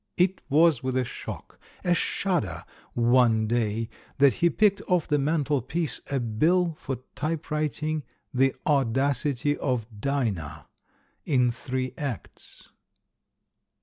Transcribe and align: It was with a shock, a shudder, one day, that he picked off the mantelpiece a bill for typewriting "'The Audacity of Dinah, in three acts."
It 0.17 0.41
was 0.49 0.81
with 0.81 0.97
a 0.97 1.03
shock, 1.03 1.59
a 1.83 1.93
shudder, 1.93 2.63
one 2.95 3.45
day, 3.45 3.87
that 4.17 4.33
he 4.33 4.49
picked 4.49 4.81
off 4.87 5.07
the 5.07 5.19
mantelpiece 5.19 6.01
a 6.09 6.19
bill 6.19 6.75
for 6.79 6.97
typewriting 7.13 8.01
"'The 8.33 8.55
Audacity 8.65 9.55
of 9.59 9.85
Dinah, 10.01 10.65
in 11.23 11.51
three 11.51 11.93
acts." 11.99 12.69